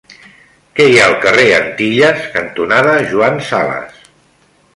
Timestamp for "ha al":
1.01-1.13